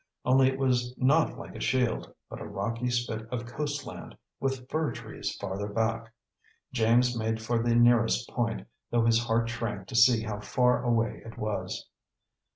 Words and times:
Only 0.25 0.47
it 0.47 0.57
was 0.57 0.95
not 0.97 1.37
like 1.37 1.53
a 1.55 1.59
shield, 1.59 2.11
but 2.27 2.41
a 2.41 2.47
rocky 2.47 2.89
spit 2.89 3.27
of 3.31 3.45
coast 3.45 3.85
land, 3.85 4.17
with 4.39 4.67
fir 4.67 4.91
trees 4.91 5.35
farther 5.35 5.67
back. 5.67 6.11
James 6.73 7.15
made 7.15 7.39
for 7.39 7.61
the 7.61 7.75
nearest 7.75 8.27
point, 8.27 8.67
though 8.89 9.05
his 9.05 9.21
heart 9.25 9.47
shrank 9.47 9.87
to 9.89 9.95
see 9.95 10.23
how 10.23 10.39
far 10.39 10.81
away 10.83 11.21
it 11.23 11.37
was. 11.37 11.87